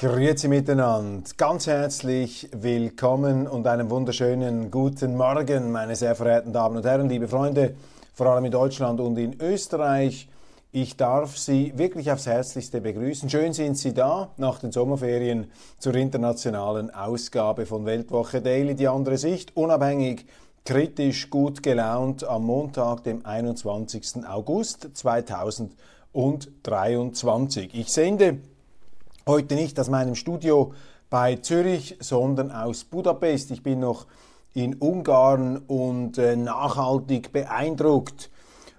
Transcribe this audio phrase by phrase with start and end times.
[0.00, 6.86] Grüezi miteinander, ganz herzlich willkommen und einen wunderschönen guten Morgen, meine sehr verehrten Damen und
[6.86, 7.74] Herren, liebe Freunde,
[8.14, 10.28] vor allem in Deutschland und in Österreich.
[10.70, 13.28] Ich darf Sie wirklich aufs Herzlichste begrüßen.
[13.28, 19.18] Schön sind Sie da nach den Sommerferien zur internationalen Ausgabe von Weltwoche Daily, die andere
[19.18, 20.26] Sicht, unabhängig,
[20.64, 24.24] kritisch, gut gelaunt am Montag, dem 21.
[24.28, 27.74] August 2023.
[27.74, 28.38] Ich sende
[29.28, 30.72] Heute nicht aus meinem Studio
[31.10, 33.50] bei Zürich, sondern aus Budapest.
[33.50, 34.06] Ich bin noch
[34.54, 38.30] in Ungarn und äh, nachhaltig beeindruckt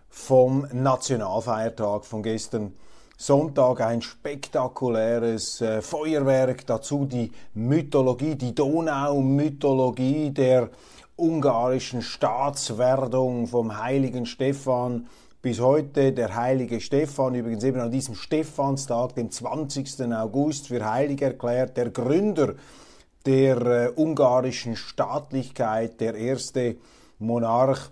[0.10, 2.74] vom Nationalfeiertag von gestern
[3.16, 3.82] Sonntag.
[3.82, 10.72] Ein spektakuläres äh, Feuerwerk, dazu die Mythologie, die Donau-Mythologie der
[11.16, 15.06] ungarischen Staatswerdung vom heiligen Stephan
[15.42, 20.12] bis heute der heilige Stephan, übrigens eben an diesem Stephanstag, dem 20.
[20.14, 22.56] August, für heilig erklärt, der Gründer
[23.26, 26.76] der äh, ungarischen Staatlichkeit, der erste
[27.20, 27.90] Monarch.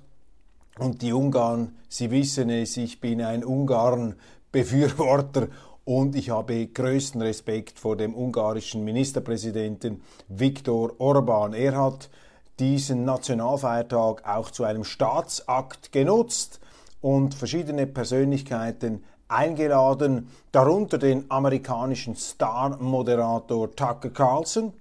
[0.78, 5.48] Und die Ungarn, Sie wissen es, ich bin ein Ungarn-Befürworter
[5.86, 11.54] und ich habe größten Respekt vor dem ungarischen Ministerpräsidenten Viktor Orban.
[11.54, 12.09] Er hat
[12.59, 16.59] diesen Nationalfeiertag auch zu einem Staatsakt genutzt
[17.02, 24.73] und verschiedene Persönlichkeiten eingeladen, darunter den amerikanischen Star-Moderator Tucker Carlson.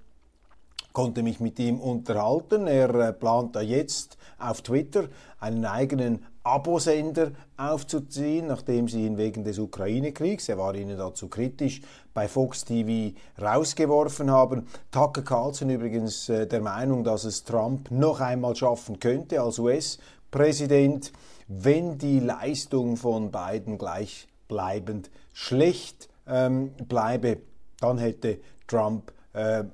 [0.92, 2.66] Konnte mich mit ihm unterhalten.
[2.66, 5.08] Er äh, plant da jetzt auf Twitter
[5.40, 11.80] einen eigenen Abosender aufzuziehen, nachdem sie ihn wegen des Ukraine-Kriegs, er war ihnen dazu kritisch,
[12.14, 14.68] bei Fox TV rausgeworfen haben.
[14.92, 21.12] Tucker Carlson übrigens äh, der Meinung, dass es Trump noch einmal schaffen könnte als US-Präsident
[21.48, 27.38] wenn die Leistung von beiden gleichbleibend schlecht ähm, bleibe,
[27.80, 29.64] dann hätte Trump äh,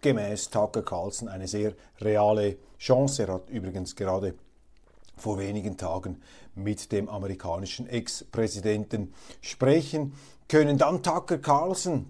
[0.00, 3.24] gemäß Tucker Carlson eine sehr reale Chance.
[3.24, 4.34] Er hat übrigens gerade
[5.16, 6.22] vor wenigen Tagen
[6.54, 10.14] mit dem amerikanischen Ex-Präsidenten sprechen
[10.48, 10.78] können.
[10.78, 12.06] Dann Tucker Carlson,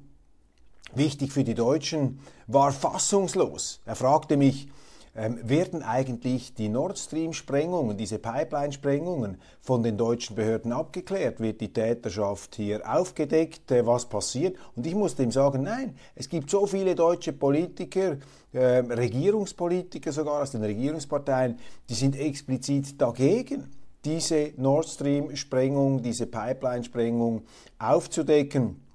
[0.95, 3.81] wichtig für die Deutschen, war fassungslos.
[3.85, 4.69] Er fragte mich,
[5.15, 11.41] ähm, werden eigentlich die Nord Stream-Sprengungen, diese Pipeline-Sprengungen von den deutschen Behörden abgeklärt?
[11.41, 13.71] Wird die Täterschaft hier aufgedeckt?
[13.71, 14.57] Äh, was passiert?
[14.77, 18.17] Und ich musste ihm sagen, nein, es gibt so viele deutsche Politiker,
[18.53, 21.59] äh, Regierungspolitiker sogar aus den Regierungsparteien,
[21.89, 23.69] die sind explizit dagegen
[24.05, 27.43] diese Nord Stream-Sprengung, diese Pipeline-Sprengung
[27.79, 28.88] aufzudecken.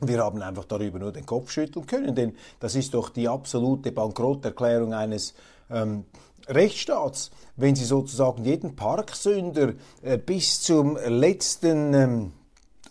[0.00, 3.92] Wir haben einfach darüber nur den Kopf schütteln können, denn das ist doch die absolute
[3.92, 5.34] Bankrotterklärung eines
[5.70, 6.04] ähm,
[6.48, 12.32] Rechtsstaats, wenn Sie sozusagen jeden Parksünder äh, bis zum letzten ähm,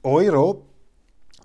[0.04, 0.62] Euro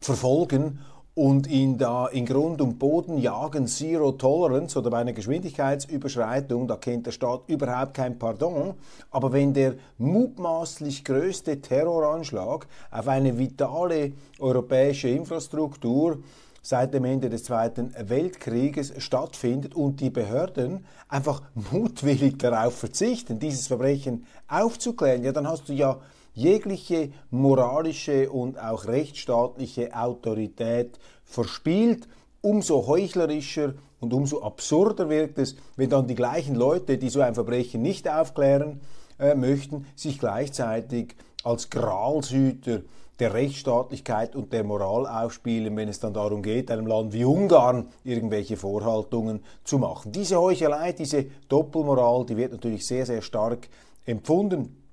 [0.01, 0.81] verfolgen
[1.17, 6.77] und ihn da in Grund und Boden jagen, Zero Tolerance oder bei einer Geschwindigkeitsüberschreitung, da
[6.77, 8.75] kennt der Staat überhaupt kein Pardon.
[9.11, 16.19] Aber wenn der mutmaßlich größte Terroranschlag auf eine vitale europäische Infrastruktur
[16.61, 21.41] seit dem Ende des Zweiten Weltkrieges stattfindet und die Behörden einfach
[21.73, 25.99] mutwillig darauf verzichten, dieses Verbrechen aufzuklären, ja, dann hast du ja
[26.37, 32.07] jegliche moralische und auch rechtsstaatliche Autorität verspielt.
[32.43, 37.35] Umso heuchlerischer und umso absurder wirkt es, wenn dann die gleichen Leute, die so ein
[37.35, 38.81] Verbrechen nicht aufklären
[39.19, 42.83] äh, möchten, sich gleichzeitig als Gralshüter
[43.19, 47.89] der Rechtsstaatlichkeit und der Moral aufspielen, wenn es dann darum geht, einem Land wie Ungarn
[48.05, 50.13] irgendwelche Vorhaltungen zu machen.
[50.13, 53.69] Diese Heuchelei, diese Doppelmoral, die wird natürlich sehr, sehr stark
[54.05, 54.86] empfunden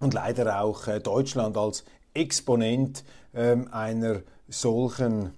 [0.00, 3.04] und leider auch äh, Deutschland als Exponent
[3.34, 5.32] ähm, einer solchen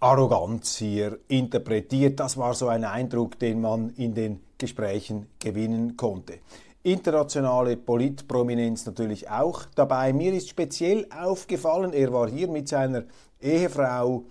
[0.00, 2.20] Arroganz hier interpretiert.
[2.20, 6.38] Das war so ein Eindruck, den man in den Gesprächen gewinnen konnte.
[6.82, 10.14] Internationale Politprominenz natürlich auch dabei.
[10.14, 13.04] Mir ist speziell aufgefallen, er war hier mit seiner
[13.40, 14.24] Ehefrau,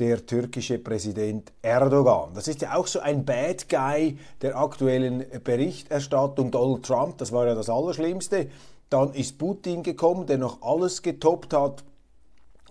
[0.00, 2.30] der türkische Präsident Erdogan.
[2.34, 6.50] Das ist ja auch so ein Bad Guy der aktuellen Berichterstattung.
[6.50, 8.48] Donald Trump, das war ja das Allerschlimmste.
[8.88, 11.84] Dann ist Putin gekommen, der noch alles getoppt hat.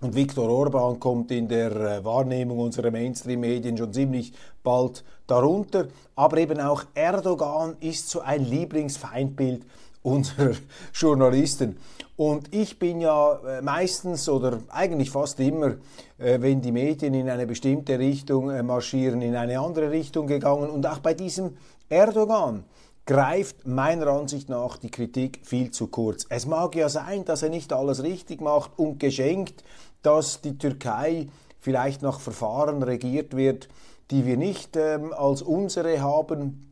[0.01, 4.33] Und Viktor Orban kommt in der äh, Wahrnehmung unserer Mainstream-Medien schon ziemlich
[4.63, 5.87] bald darunter.
[6.15, 9.65] Aber eben auch Erdogan ist so ein Lieblingsfeindbild
[10.09, 10.51] unserer
[10.93, 11.77] Journalisten.
[12.15, 15.75] Und ich bin ja äh, meistens oder eigentlich fast immer,
[16.17, 20.69] äh, wenn die Medien in eine bestimmte Richtung marschieren, in eine andere Richtung gegangen.
[20.69, 21.57] Und auch bei diesem
[21.87, 22.65] Erdogan
[23.05, 26.27] greift meiner Ansicht nach die Kritik viel zu kurz.
[26.29, 29.63] Es mag ja sein, dass er nicht alles richtig macht und geschenkt,
[30.03, 31.27] dass die Türkei
[31.59, 33.67] vielleicht nach Verfahren regiert wird,
[34.11, 36.71] die wir nicht ähm, als unsere haben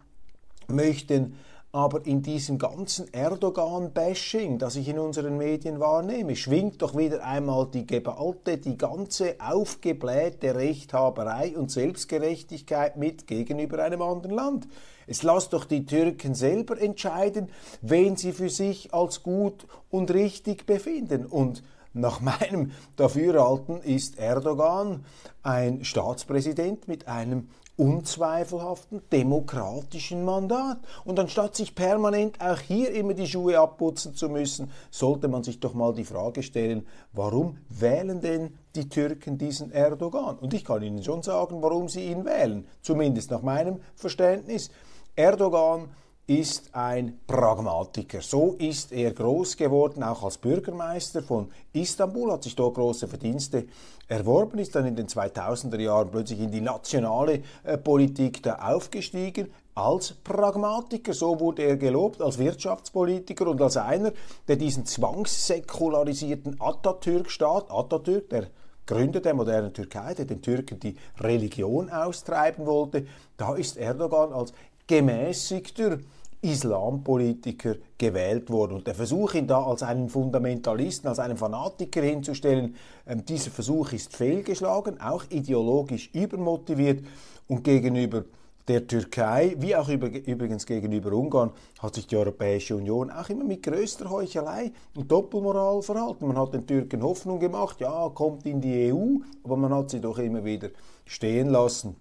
[0.68, 1.38] möchten.
[1.78, 7.68] Aber in diesem ganzen Erdogan-Bashing, das ich in unseren Medien wahrnehme, schwingt doch wieder einmal
[7.68, 14.68] die geballte, die ganze aufgeblähte Rechthaberei und Selbstgerechtigkeit mit gegenüber einem anderen Land.
[15.06, 17.50] Es lasst doch die Türken selber entscheiden,
[17.84, 21.28] wen sie für sich als gut und richtig befinden.
[21.28, 21.62] Und
[21.94, 25.06] nach meinem Dafürhalten ist Erdogan
[25.44, 30.80] ein Staatspräsident mit einem unzweifelhaften demokratischen Mandat.
[31.06, 35.60] Und anstatt sich permanent auch hier immer die Schuhe abputzen zu müssen, sollte man sich
[35.60, 40.38] doch mal die Frage stellen, warum wählen denn die Türken diesen Erdogan?
[40.40, 44.70] Und ich kann Ihnen schon sagen, warum sie ihn wählen, zumindest nach meinem Verständnis.
[45.16, 45.90] Erdogan
[46.28, 48.22] ist ein Pragmatiker.
[48.22, 53.66] So ist er groß geworden, auch als Bürgermeister von Istanbul, hat sich dort große Verdienste
[54.10, 59.54] erworben, ist dann in den 2000er Jahren plötzlich in die nationale äh, Politik da aufgestiegen,
[59.74, 61.14] als Pragmatiker.
[61.14, 64.12] So wurde er gelobt, als Wirtschaftspolitiker und als einer,
[64.50, 68.48] der diesen zwangssäkularisierten Atatürk-Staat, Atatürk, der
[68.86, 73.06] Gründer der modernen Türkei, der den Türken die Religion austreiben wollte,
[73.38, 74.52] da ist Erdogan als
[74.88, 76.00] gemäßigter
[76.48, 78.74] Islampolitiker gewählt worden.
[78.74, 83.92] Und der Versuch, ihn da als einen Fundamentalisten, als einen Fanatiker hinzustellen, ähm, dieser Versuch
[83.94, 87.04] ist fehlgeschlagen, auch ideologisch übermotiviert
[87.48, 88.24] und gegenüber
[88.68, 93.64] der Türkei, wie auch übrigens gegenüber Ungarn, hat sich die Europäische Union auch immer mit
[93.64, 96.28] größter Heuchelei und Doppelmoral verhalten.
[96.28, 100.02] Man hat den Türken Hoffnung gemacht, ja, kommt in die EU, aber man hat sie
[100.02, 100.70] doch immer wieder
[101.06, 101.96] stehen lassen.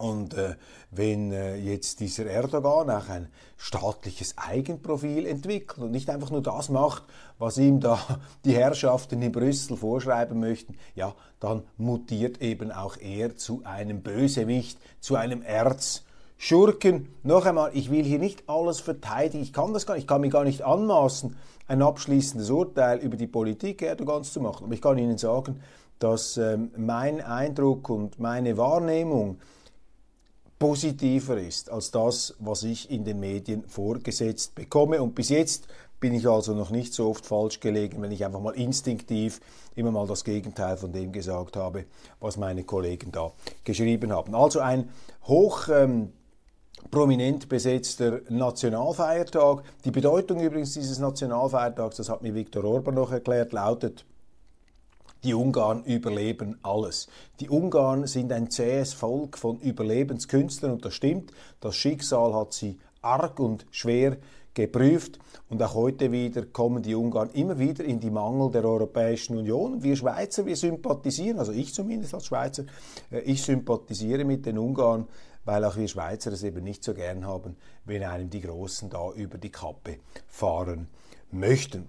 [0.00, 0.54] Und äh,
[0.90, 6.70] wenn äh, jetzt dieser Erdogan auch ein staatliches Eigenprofil entwickelt und nicht einfach nur das
[6.70, 7.02] macht,
[7.38, 8.00] was ihm da
[8.46, 14.78] die Herrschaften in Brüssel vorschreiben möchten, ja, dann mutiert eben auch er zu einem Bösewicht,
[15.00, 17.14] zu einem Erzschurken.
[17.22, 20.22] Noch einmal, ich will hier nicht alles verteidigen, ich kann das gar nicht, ich kann
[20.22, 21.36] mir gar nicht anmaßen,
[21.68, 24.64] ein abschließendes Urteil über die Politik Erdogans zu machen.
[24.64, 25.60] Aber ich kann Ihnen sagen,
[25.98, 29.36] dass ähm, mein Eindruck und meine Wahrnehmung
[30.60, 35.02] positiver ist als das, was ich in den Medien vorgesetzt bekomme.
[35.02, 35.66] Und bis jetzt
[35.98, 39.40] bin ich also noch nicht so oft falsch gelegen, wenn ich einfach mal instinktiv
[39.74, 41.86] immer mal das Gegenteil von dem gesagt habe,
[42.20, 43.32] was meine Kollegen da
[43.64, 44.34] geschrieben haben.
[44.34, 44.90] Also ein
[45.24, 46.12] hoch ähm,
[46.90, 49.62] prominent besetzter Nationalfeiertag.
[49.86, 54.04] Die Bedeutung übrigens dieses Nationalfeiertags, das hat mir Viktor Orban noch erklärt, lautet
[55.24, 57.08] die Ungarn überleben alles.
[57.40, 61.32] Die Ungarn sind ein zähes Volk von Überlebenskünstlern und das stimmt.
[61.60, 64.16] Das Schicksal hat sie arg und schwer
[64.54, 65.18] geprüft
[65.48, 69.82] und auch heute wieder kommen die Ungarn immer wieder in die Mangel der Europäischen Union.
[69.82, 72.64] Wir Schweizer, wir sympathisieren, also ich zumindest als Schweizer,
[73.10, 75.06] äh, ich sympathisiere mit den Ungarn,
[75.44, 79.12] weil auch wir Schweizer es eben nicht so gern haben, wenn einem die Großen da
[79.12, 79.98] über die Kappe
[80.28, 80.88] fahren
[81.30, 81.88] möchten.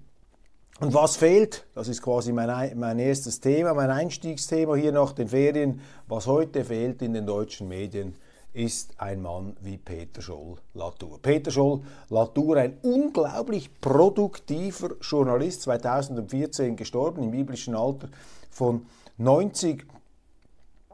[0.81, 5.27] Und was fehlt, das ist quasi mein, mein erstes Thema, mein Einstiegsthema hier nach den
[5.27, 8.15] Ferien, was heute fehlt in den deutschen Medien,
[8.51, 11.19] ist ein Mann wie Peter Scholl-Latour.
[11.21, 18.09] Peter Scholl-Latour, ein unglaublich produktiver Journalist, 2014 gestorben, im biblischen Alter
[18.49, 18.87] von
[19.19, 19.85] 90.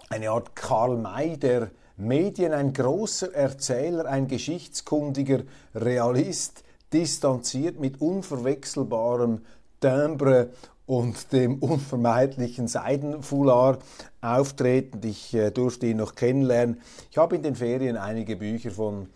[0.09, 9.41] Eine Art Karl May der Medien, ein großer Erzähler, ein geschichtskundiger Realist, distanziert mit unverwechselbarem
[9.79, 10.49] Timbre
[10.85, 13.83] und dem unvermeidlichen Seidenfoulard
[14.21, 15.03] auftretend.
[15.05, 16.81] Ich äh, durfte ihn noch kennenlernen.
[17.11, 19.07] Ich habe in den Ferien einige Bücher von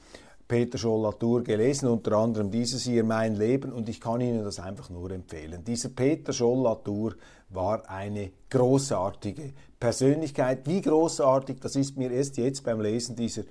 [0.51, 4.89] Peter Scholl-Latour gelesen, unter anderem dieses hier, Mein Leben, und ich kann Ihnen das einfach
[4.89, 5.63] nur empfehlen.
[5.63, 7.15] Dieser Peter Scholl-Latour
[7.51, 10.67] war eine großartige Persönlichkeit.
[10.67, 13.43] Wie großartig, das ist mir erst jetzt beim Lesen dieser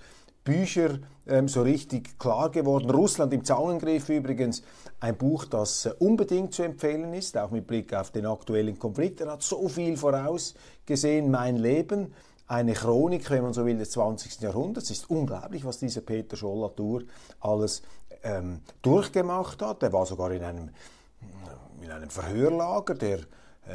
[0.51, 2.91] Bücher ähm, so richtig klar geworden.
[2.91, 4.65] Russland im Zaunengriff übrigens
[4.99, 9.21] ein Buch, das äh, unbedingt zu empfehlen ist, auch mit Blick auf den aktuellen Konflikt.
[9.21, 12.13] Er hat so viel vorausgesehen, mein Leben.
[12.49, 14.41] Eine Chronik, wenn man so will, des 20.
[14.41, 14.91] Jahrhunderts.
[14.91, 17.05] Es ist unglaublich, was dieser Peter Schollatur
[17.39, 17.83] alles
[18.25, 19.85] ähm, durchgemacht hat.
[19.85, 20.71] Er war sogar in einem,
[21.81, 23.21] in einem Verhörlager der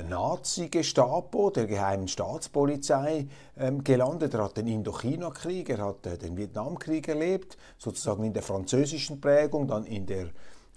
[0.04, 4.34] Nazi-Gestapo, der geheimen Staatspolizei, ähm, gelandet.
[4.34, 9.68] Er hat den Indochina-Krieg, er hat äh, den Vietnamkrieg erlebt, sozusagen in der französischen Prägung,
[9.68, 10.28] dann in der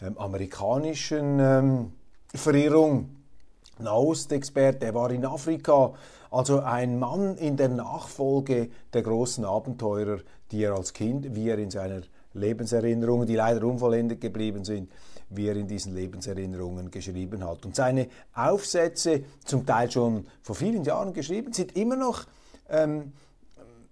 [0.01, 1.93] ähm, amerikanischen ähm,
[2.35, 3.11] Verirrung.
[3.79, 5.95] Nahostexperte, er war in Afrika,
[6.31, 10.19] also ein Mann in der Nachfolge der großen Abenteurer,
[10.51, 12.03] die er als Kind, wie er in seiner
[12.35, 14.91] Lebenserinnerungen, die leider unvollendet geblieben sind,
[15.31, 17.65] wie er in diesen Lebenserinnerungen geschrieben hat.
[17.65, 22.25] Und seine Aufsätze, zum Teil schon vor vielen Jahren geschrieben, sind immer noch
[22.69, 23.13] ähm,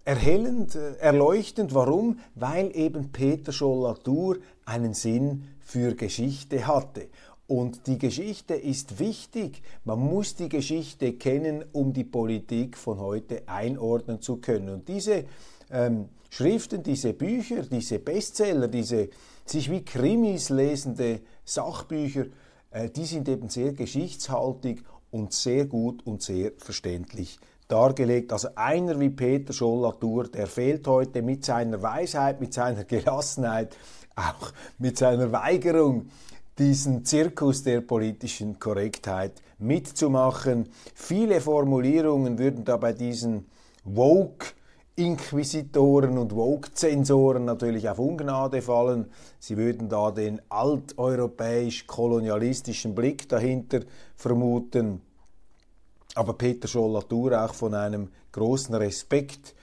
[0.05, 1.75] erhellend, äh, erleuchtend.
[1.75, 2.21] Warum?
[2.35, 7.09] Weil eben Peter Scholl-Latour einen Sinn für Geschichte hatte.
[7.49, 9.62] Und die Geschichte ist wichtig.
[9.85, 14.69] Man muss die Geschichte kennen, um die Politik von heute einordnen zu können.
[14.69, 15.25] Und diese
[15.71, 19.09] ähm, Schriften, diese Bücher, diese Bestseller, diese
[19.50, 22.26] sich wie Krimis lesende Sachbücher,
[22.70, 27.38] äh, die sind eben sehr geschichtshaltig und sehr gut und sehr verständlich
[27.68, 28.32] dargelegt.
[28.32, 33.76] Also einer wie Peter Scholl-Latour, der fehlt heute mit seiner Weisheit, mit seiner Gelassenheit,
[34.14, 36.08] auch mit seiner Weigerung,
[36.58, 40.68] diesen Zirkus der politischen Korrektheit mitzumachen.
[40.94, 43.46] Viele Formulierungen würden da bei diesen
[43.84, 44.55] Woke
[44.98, 49.10] Inquisitoren und Vogue-Zensoren natürlich auf Ungnade fallen.
[49.38, 53.80] Sie würden da den alteuropäisch-kolonialistischen Blick dahinter
[54.14, 55.02] vermuten.
[56.14, 59.54] Aber Peter Scholl-Latour auch von einem großen Respekt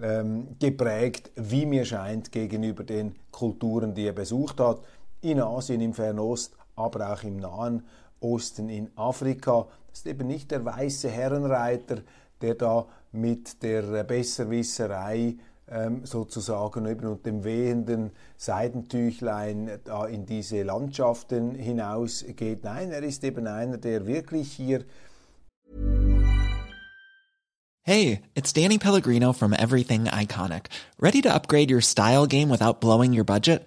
[0.00, 4.82] ähm, geprägt, wie mir scheint, gegenüber den Kulturen, die er besucht hat.
[5.22, 7.86] In Asien, im Fernost, aber auch im Nahen
[8.20, 9.68] Osten, in Afrika.
[9.90, 12.02] Das ist eben nicht der weiße Herrenreiter,
[12.42, 15.36] der da mit der Besserwisserei
[15.68, 22.64] ähm, sozusagen eben und dem wehenden Seidentüchlein da in diese Landschaften hinausgeht.
[22.64, 24.84] Nein, er ist eben einer, der wirklich hier
[27.84, 30.66] Hey, it's Danny Pellegrino from Everything Iconic.
[31.00, 33.66] Ready to upgrade your style game without blowing your budget?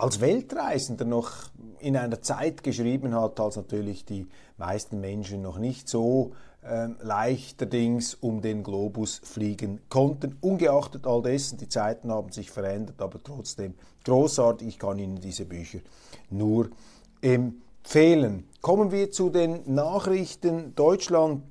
[0.00, 1.30] Als Weltreisender noch
[1.78, 4.26] in einer Zeit geschrieben hat, als natürlich die
[4.56, 6.32] meisten Menschen noch nicht so
[6.64, 10.38] ähm, leichterdings um den Globus fliegen konnten.
[10.40, 14.68] Ungeachtet all dessen, die Zeiten haben sich verändert, aber trotzdem großartig.
[14.68, 15.80] Ich kann Ihnen diese Bücher
[16.30, 16.70] nur
[17.20, 18.48] empfehlen.
[18.62, 20.74] Kommen wir zu den Nachrichten.
[20.76, 21.42] Deutschland,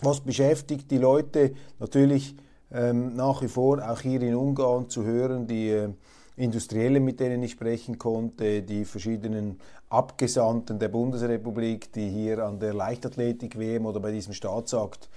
[0.00, 2.36] was beschäftigt die Leute natürlich
[2.72, 5.90] ähm, nach wie vor auch hier in Ungarn zu hören, die äh,
[6.36, 12.74] Industriellen, mit denen ich sprechen konnte, die verschiedenen Abgesandten der Bundesrepublik, die hier an der
[12.74, 15.08] Leichtathletik-WM oder bei diesem Staatsakt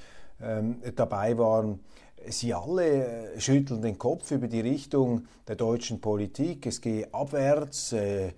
[0.41, 1.79] ähm, dabei waren,
[2.27, 6.65] Sie alle äh, schütteln den Kopf über die Richtung der deutschen Politik.
[6.65, 7.93] Es gehe abwärts.
[7.93, 8.31] Äh, äh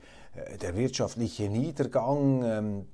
[0.61, 2.85] der wirtschaftliche Niedergang ähm,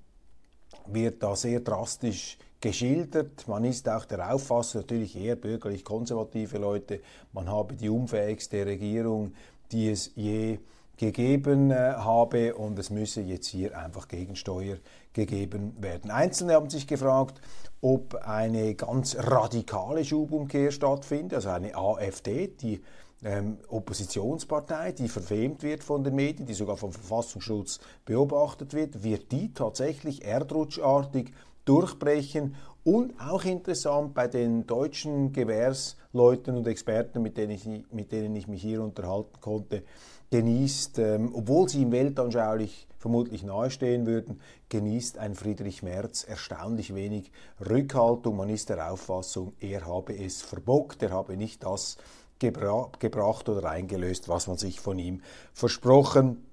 [0.88, 3.48] wird da sehr drastisch geschildert.
[3.48, 7.02] Man ist auch der Auffassung, natürlich eher bürgerlich-konservative Leute,
[7.34, 9.34] man habe die unfähigste Regierung
[9.72, 10.60] die es je
[10.98, 14.78] gegeben äh, habe und es müsse jetzt hier einfach Gegensteuer
[15.14, 16.12] gegeben werden.
[16.12, 17.40] Einzelne haben sich gefragt,
[17.82, 22.82] ob eine ganz radikale Schubumkehr stattfindet, also eine AfD, die
[23.24, 29.32] ähm, Oppositionspartei, die verfemt wird von den Medien, die sogar vom Verfassungsschutz beobachtet wird, wird
[29.32, 31.32] die tatsächlich erdrutschartig
[31.66, 32.56] durchbrechen
[32.88, 38.48] und auch interessant bei den deutschen Gewährsleuten und Experten, mit denen ich, mit denen ich
[38.48, 39.84] mich hier unterhalten konnte,
[40.32, 44.40] genießt, ähm, obwohl sie ihm weltanschaulich vermutlich nahestehen würden,
[44.70, 48.38] genießt ein Friedrich Merz erstaunlich wenig Rückhaltung.
[48.38, 51.98] Man ist der Auffassung, er habe es verbockt, er habe nicht das
[52.40, 56.47] gebra gebracht oder eingelöst, was man sich von ihm versprochen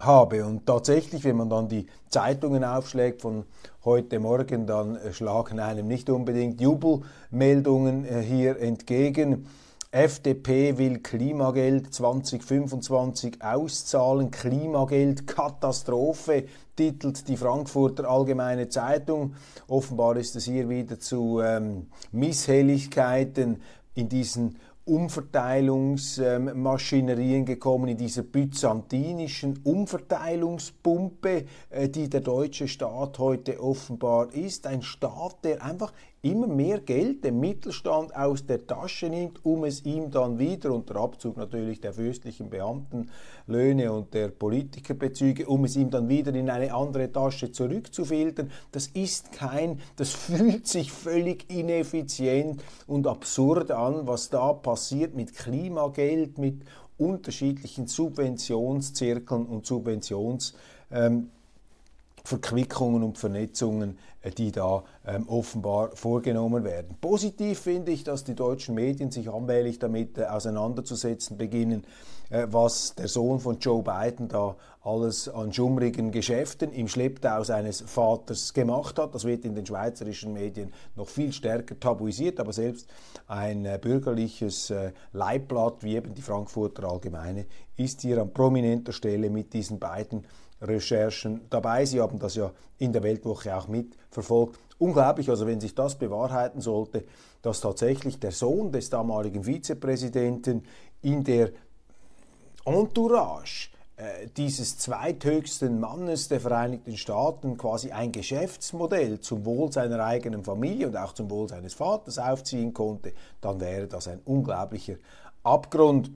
[0.00, 0.44] habe.
[0.44, 3.44] Und tatsächlich, wenn man dann die Zeitungen aufschlägt von
[3.84, 9.46] heute Morgen, dann schlagen einem nicht unbedingt Jubelmeldungen äh, hier entgegen.
[9.94, 14.32] FDP will Klimageld 2025 auszahlen.
[14.32, 19.34] Klimageld Katastrophe, titelt die Frankfurter Allgemeine Zeitung.
[19.68, 23.62] Offenbar ist es hier wieder zu ähm, Misshelligkeiten
[23.94, 34.34] in diesen Umverteilungsmaschinerien gekommen, in dieser byzantinischen Umverteilungspumpe, äh, die der deutsche Staat heute offenbar
[34.34, 34.66] ist.
[34.66, 39.84] Ein Staat, der einfach immer mehr Geld dem Mittelstand aus der Tasche nimmt, um es
[39.84, 45.90] ihm dann wieder, unter Abzug natürlich der fürstlichen Beamtenlöhne und der Politikerbezüge, um es ihm
[45.90, 48.50] dann wieder in eine andere Tasche zurückzufiltern.
[48.72, 54.73] Das ist kein, das fühlt sich völlig ineffizient und absurd an, was da passiert
[55.14, 56.62] mit Klimageld, mit
[56.96, 60.54] unterschiedlichen Subventionszirkeln und Subventions
[60.90, 61.30] ähm,
[63.02, 66.96] und Vernetzungen, äh, die da ähm, offenbar vorgenommen werden.
[67.00, 71.84] Positiv finde ich, dass die deutschen Medien sich allmählich damit äh, auseinanderzusetzen beginnen,
[72.30, 77.80] äh, was der Sohn von Joe Biden da alles an schummrigen Geschäften im Schlepptau seines
[77.80, 79.14] Vaters gemacht hat.
[79.14, 82.88] Das wird in den schweizerischen Medien noch viel stärker tabuisiert, aber selbst
[83.26, 89.30] ein äh, bürgerliches äh, Leibblatt wie eben die Frankfurter Allgemeine ist hier an prominenter Stelle
[89.30, 90.26] mit diesen beiden
[90.60, 91.84] Recherchen dabei.
[91.84, 93.68] Sie haben das ja in der Weltwoche auch
[94.14, 94.58] mitverfolgt.
[94.78, 97.04] Unglaublich, also wenn sich das bewahrheiten sollte,
[97.42, 100.64] dass tatsächlich der Sohn des damaligen Vizepräsidenten
[101.02, 101.50] in der
[102.64, 110.42] Entourage äh, dieses zweithöchsten Mannes der Vereinigten Staaten quasi ein Geschäftsmodell zum Wohl seiner eigenen
[110.42, 114.94] Familie und auch zum Wohl seines Vaters aufziehen konnte, dann wäre das ein unglaublicher
[115.42, 116.10] Abgrund.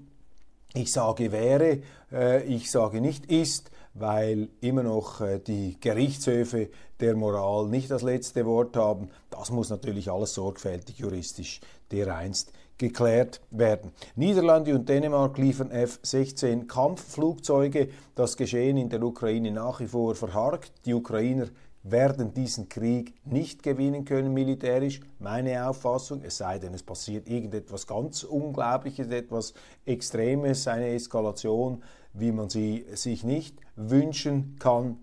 [0.74, 7.16] Ich sage wäre, äh, ich sage nicht ist, weil immer noch äh, die Gerichtshöfe der
[7.16, 9.08] Moral nicht das letzte Wort haben.
[9.30, 13.92] Das muss natürlich alles sorgfältig juristisch dereinst geklärt werden.
[14.14, 17.88] Niederlande und Dänemark liefern F-16 Kampfflugzeuge.
[18.14, 20.70] Das Geschehen in der Ukraine nach wie vor verharrt.
[20.84, 21.48] Die Ukrainer
[21.82, 27.86] werden diesen Krieg nicht gewinnen können militärisch, meine Auffassung, es sei denn, es passiert irgendetwas
[27.86, 29.54] ganz Unglaubliches, etwas
[29.86, 34.98] Extremes, eine Eskalation wie man sie sich nicht wünschen kann.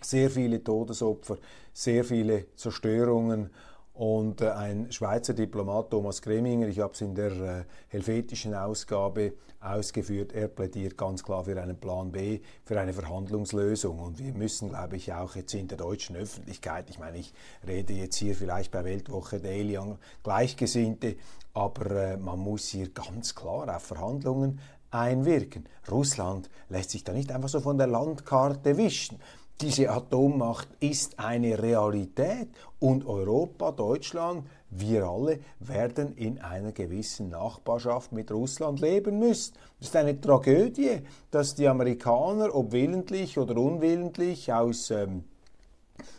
[0.00, 1.38] Sehr viele Todesopfer,
[1.72, 3.50] sehr viele Zerstörungen.
[3.94, 9.32] Und äh, ein Schweizer Diplomat, Thomas Greminger, ich habe es in der äh, helvetischen Ausgabe
[9.58, 13.98] ausgeführt, er plädiert ganz klar für einen Plan B, für eine Verhandlungslösung.
[13.98, 17.32] Und wir müssen, glaube ich, auch jetzt in der deutschen Öffentlichkeit, ich meine, ich
[17.66, 21.16] rede jetzt hier vielleicht bei Weltwoche Daily an Gleichgesinnte,
[21.54, 25.68] aber äh, man muss hier ganz klar auf Verhandlungen einwirken.
[25.90, 29.18] Russland lässt sich da nicht einfach so von der Landkarte wischen.
[29.62, 38.12] Diese Atommacht ist eine Realität und Europa, Deutschland, wir alle werden in einer gewissen Nachbarschaft
[38.12, 39.54] mit Russland leben müssen.
[39.80, 40.98] Es ist eine Tragödie,
[41.30, 45.24] dass die Amerikaner, ob willentlich oder unwillentlich, aus ähm,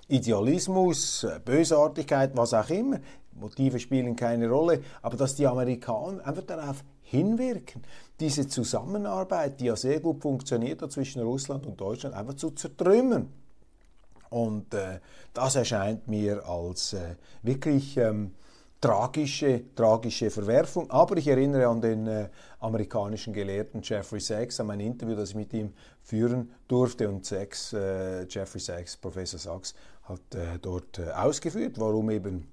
[0.08, 3.00] Idealismus, äh, Bösartigkeit, was auch immer,
[3.34, 7.84] Motive spielen keine Rolle, aber dass die Amerikaner einfach darauf hinwirken,
[8.20, 13.30] diese Zusammenarbeit, die ja sehr gut funktioniert hat zwischen Russland und Deutschland, einfach zu zertrümmern.
[14.30, 15.00] Und äh,
[15.34, 18.34] das erscheint mir als äh, wirklich ähm,
[18.82, 20.91] tragische, tragische Verwerfung.
[20.91, 25.36] Aber ich erinnere an den äh, amerikanischen Gelehrten Jeffrey Sachs, an mein Interview, das ich
[25.36, 27.08] mit ihm führen durfte.
[27.08, 32.48] Und Sachs, äh, Jeffrey Sachs, Professor Sachs, hat äh, dort äh, ausgeführt, warum eben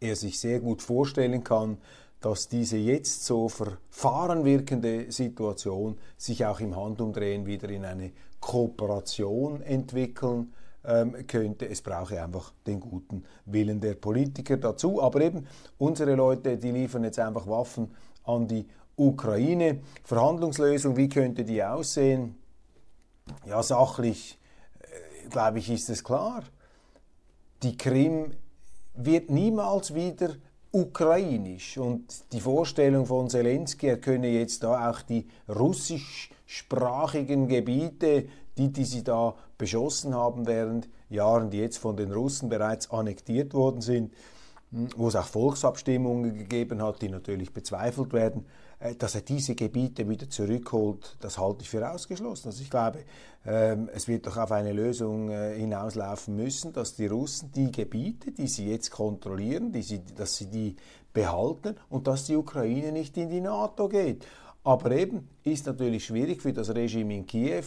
[0.00, 1.78] er sich sehr gut vorstellen kann,
[2.20, 9.60] dass diese jetzt so verfahren wirkende Situation sich auch im Handumdrehen wieder in eine Kooperation
[9.62, 10.52] entwickeln
[10.84, 11.68] ähm, könnte.
[11.68, 15.02] Es brauche einfach den guten Willen der Politiker dazu.
[15.02, 15.46] Aber eben
[15.78, 19.80] unsere Leute, die liefern jetzt einfach Waffen an die Ukraine.
[20.04, 22.36] Verhandlungslösung, wie könnte die aussehen?
[23.44, 24.38] Ja, sachlich,
[24.80, 26.44] äh, glaube ich, ist es klar.
[27.62, 28.32] Die Krim
[28.94, 30.36] wird niemals wieder
[30.76, 31.78] ukrainisch.
[31.78, 38.26] Und die Vorstellung von Zelensky, er könne jetzt da auch die russischsprachigen Gebiete,
[38.58, 43.54] die, die sie da beschossen haben während Jahren, die jetzt von den Russen bereits annektiert
[43.54, 44.12] worden sind,
[44.96, 48.46] wo es auch Volksabstimmungen gegeben hat, die natürlich bezweifelt werden,
[48.78, 52.48] äh, dass er diese Gebiete wieder zurückholt, das halte ich für ausgeschlossen.
[52.48, 53.00] Also ich glaube,
[53.44, 58.32] ähm, es wird doch auf eine Lösung äh, hinauslaufen müssen, dass die Russen die Gebiete,
[58.32, 60.76] die sie jetzt kontrollieren, sie, dass sie die
[61.12, 64.26] behalten und dass die Ukraine nicht in die NATO geht.
[64.64, 67.64] Aber eben ist natürlich schwierig für das Regime in Kiew,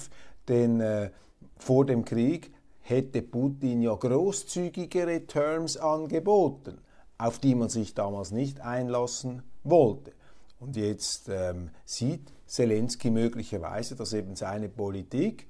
[0.47, 1.09] denn äh,
[1.57, 6.79] vor dem Krieg hätte Putin ja großzügigere Terms angeboten,
[7.19, 10.13] auf die man sich damals nicht einlassen wollte.
[10.59, 15.47] Und jetzt ähm, sieht Zelensky möglicherweise, dass eben seine Politik,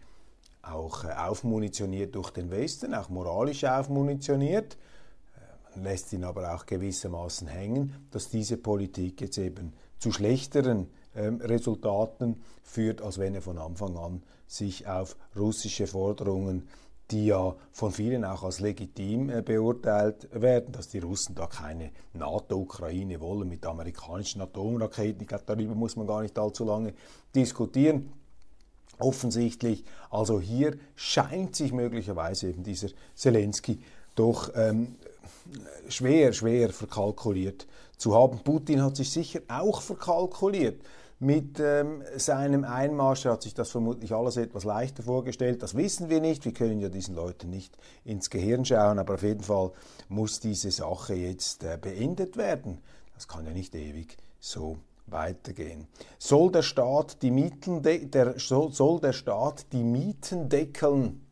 [0.61, 4.77] auch äh, aufmunitioniert durch den Westen, auch moralisch aufmunitioniert,
[5.75, 11.39] äh, lässt ihn aber auch gewissermaßen hängen, dass diese Politik jetzt eben zu schlechteren ähm,
[11.41, 16.67] Resultaten führt, als wenn er von Anfang an sich auf russische Forderungen
[17.11, 21.91] die ja von vielen auch als legitim äh, beurteilt werden, dass die Russen da keine
[22.13, 25.21] NATO-Ukraine wollen mit amerikanischen Atomraketen.
[25.21, 26.93] Ich glaube, darüber muss man gar nicht allzu lange
[27.33, 28.11] diskutieren.
[28.99, 33.79] Offensichtlich, also hier scheint sich möglicherweise eben dieser Zelensky
[34.15, 34.95] doch ähm,
[35.87, 37.65] schwer, schwer verkalkuliert
[37.97, 38.39] zu haben.
[38.43, 40.81] Putin hat sich sicher auch verkalkuliert
[41.19, 43.25] mit ähm, seinem Einmarsch.
[43.25, 45.61] Er hat sich das vermutlich alles etwas leichter vorgestellt.
[45.61, 46.45] Das wissen wir nicht.
[46.45, 48.99] Wir können ja diesen Leuten nicht ins Gehirn schauen.
[48.99, 49.71] Aber auf jeden Fall
[50.07, 52.79] muss diese Sache jetzt äh, beendet werden.
[53.13, 54.77] Das kann ja nicht ewig so
[55.07, 55.87] weitergehen.
[56.17, 61.25] Soll der Staat die Mieten, der, soll der Staat die Mieten deckeln?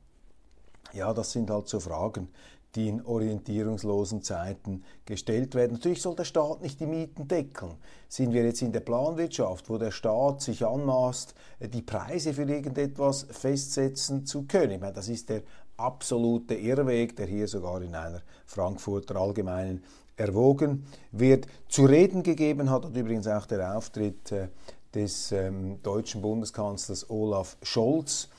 [0.93, 2.29] Ja, das sind halt so Fragen,
[2.77, 5.73] die in orientierungslosen Zeiten gestellt werden.
[5.73, 7.73] Natürlich soll der Staat nicht die Mieten deckeln.
[8.07, 11.33] Sind wir jetzt in der Planwirtschaft, wo der Staat sich anmaßt,
[11.73, 14.73] die Preise für irgendetwas festsetzen zu können?
[14.73, 15.41] Ich meine, das ist der
[15.75, 19.83] absolute Irrweg, der hier sogar in einer Frankfurter Allgemeinen
[20.15, 21.47] erwogen wird.
[21.67, 24.49] Zu reden gegeben hat, hat übrigens auch der Auftritt äh,
[24.93, 28.29] des ähm, deutschen Bundeskanzlers Olaf Scholz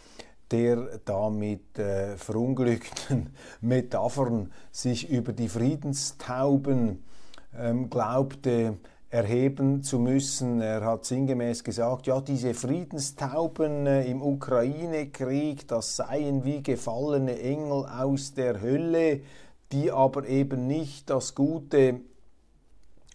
[0.50, 3.30] der da mit äh, verunglückten
[3.60, 7.04] Metaphern sich über die Friedenstauben
[7.56, 8.78] ähm, glaubte
[9.10, 10.60] erheben zu müssen.
[10.60, 17.86] Er hat sinngemäß gesagt, ja, diese Friedenstauben äh, im Ukraine-Krieg, das seien wie gefallene Engel
[17.86, 19.20] aus der Hölle,
[19.72, 22.00] die aber eben nicht das Gute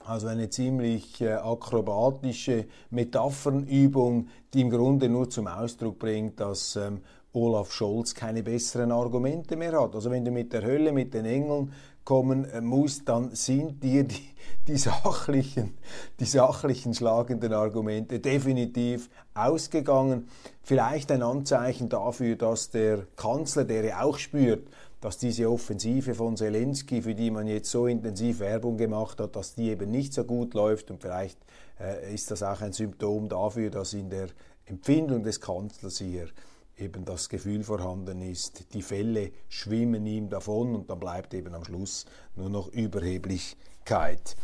[0.06, 7.02] also eine ziemlich äh, akrobatische Metaphernübung, die im Grunde nur zum Ausdruck bringt, dass ähm,
[7.34, 9.96] Olaf Scholz keine besseren Argumente mehr hat.
[9.96, 14.04] Also wenn du mit der Hölle, mit den Engeln kommen äh, musst, dann sind dir
[14.04, 14.30] die,
[14.68, 15.74] die, sachlichen,
[16.20, 20.28] die sachlichen schlagenden Argumente definitiv ausgegangen.
[20.62, 24.68] Vielleicht ein Anzeichen dafür, dass der Kanzler, der ja auch spürt,
[25.02, 29.56] dass diese Offensive von Zelensky, für die man jetzt so intensiv Werbung gemacht hat, dass
[29.56, 31.38] die eben nicht so gut läuft und vielleicht
[31.80, 34.28] äh, ist das auch ein Symptom dafür, dass in der
[34.66, 36.28] Empfindung des Kanzlers hier
[36.84, 41.64] eben das Gefühl vorhanden ist, die Fälle schwimmen ihm davon und dann bleibt eben am
[41.64, 44.36] Schluss nur noch Überheblichkeit.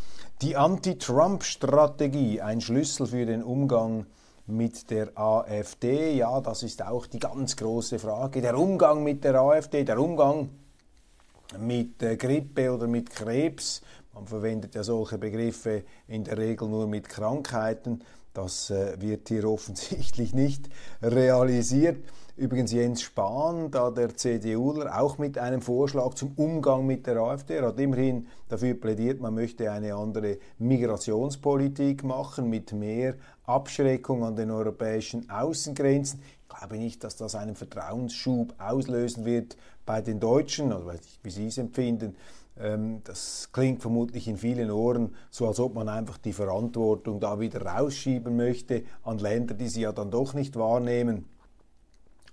[0.41, 4.05] Die Anti-Trump-Strategie, ein Schlüssel für den Umgang
[4.47, 8.41] mit der AfD, ja, das ist auch die ganz große Frage.
[8.41, 10.49] Der Umgang mit der AfD, der Umgang
[11.59, 13.81] mit äh, Grippe oder mit Krebs,
[14.13, 19.45] man verwendet ja solche Begriffe in der Regel nur mit Krankheiten, das äh, wird hier
[19.49, 20.69] offensichtlich nicht
[21.01, 21.97] realisiert.
[22.39, 27.55] Übrigens Jens Spahn, da der CDUler, auch mit einem Vorschlag zum Umgang mit der AfD.
[27.55, 34.37] Er hat immerhin dafür plädiert, man möchte eine andere Migrationspolitik machen mit mehr Abschreckung an
[34.37, 36.21] den europäischen Außengrenzen.
[36.43, 41.19] Ich glaube nicht, dass das einen Vertrauensschub auslösen wird bei den Deutschen, also weiß nicht,
[41.23, 42.15] wie Sie es empfinden.
[42.57, 47.41] Ähm, das klingt vermutlich in vielen Ohren so, als ob man einfach die Verantwortung da
[47.41, 51.25] wieder rausschieben möchte an Länder, die sie ja dann doch nicht wahrnehmen.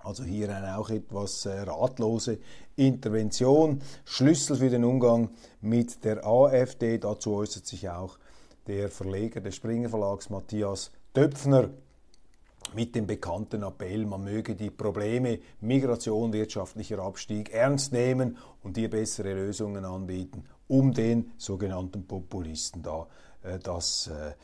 [0.07, 2.39] Also hier eine auch etwas äh, ratlose
[2.77, 3.81] Intervention.
[4.05, 6.99] Schlüssel für den Umgang mit der AfD.
[6.99, 8.17] Dazu äußert sich auch
[8.69, 11.71] der Verleger des Springer Verlags Matthias Döpfner
[12.73, 18.91] mit dem bekannten Appell, man möge die Probleme Migration, wirtschaftlicher Abstieg ernst nehmen und hier
[18.91, 23.09] bessere Lösungen anbieten, um den sogenannten Populisten da
[23.43, 24.35] äh, das, äh,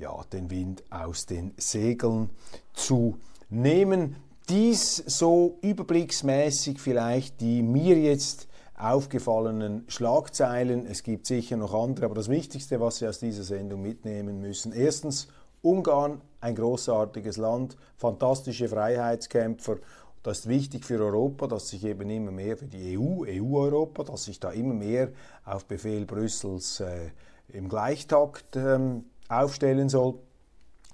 [0.00, 2.30] ja, den Wind aus den Segeln
[2.72, 3.18] zu
[3.50, 4.16] nehmen
[4.50, 10.86] dies so überblicksmäßig vielleicht die mir jetzt aufgefallenen Schlagzeilen.
[10.86, 14.72] Es gibt sicher noch andere, aber das Wichtigste, was Sie aus dieser Sendung mitnehmen müssen.
[14.72, 15.28] Erstens,
[15.62, 19.76] Ungarn, ein großartiges Land, fantastische Freiheitskämpfer.
[20.22, 24.24] Das ist wichtig für Europa, dass sich eben immer mehr für die EU, EU-Europa, dass
[24.24, 25.10] sich da immer mehr
[25.44, 27.10] auf Befehl Brüssels äh,
[27.52, 30.14] im Gleichtakt ähm, aufstellen soll.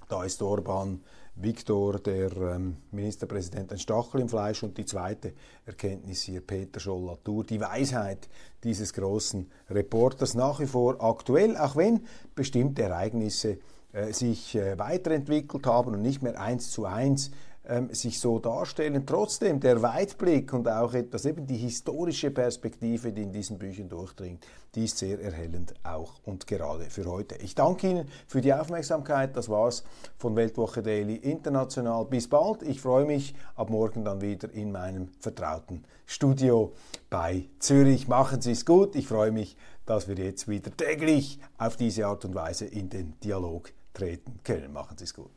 [0.09, 1.01] Da ist Orban
[1.39, 4.63] Viktor, der ähm, Ministerpräsident, ein Stachel im Fleisch.
[4.63, 5.33] Und die zweite
[5.65, 8.27] Erkenntnis hier, Peter Scholl-Latour, die Weisheit
[8.63, 13.59] dieses großen Reporters nach wie vor aktuell, auch wenn bestimmte Ereignisse
[13.93, 17.31] äh, sich äh, weiterentwickelt haben und nicht mehr eins zu eins
[17.67, 19.05] ähm, sich so darstellen.
[19.05, 24.45] Trotzdem der Weitblick und auch etwas eben die historische Perspektive, die in diesen Büchern durchdringt,
[24.75, 27.35] die ist sehr erhellend auch und gerade für heute.
[27.37, 29.35] Ich danke Ihnen für die Aufmerksamkeit.
[29.35, 29.83] Das war's
[30.17, 32.05] von Weltwoche Daily International.
[32.05, 32.63] Bis bald.
[32.63, 36.73] Ich freue mich ab morgen dann wieder in meinem vertrauten Studio
[37.09, 38.07] bei Zürich.
[38.07, 38.95] Machen Sie es gut.
[38.95, 43.19] Ich freue mich, dass wir jetzt wieder täglich auf diese Art und Weise in den
[43.19, 44.71] Dialog treten können.
[44.71, 45.36] Machen Sie es gut.